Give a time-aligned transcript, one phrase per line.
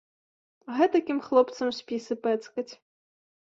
[0.77, 2.69] Гэтакім хлопцам спісы пэцкаць.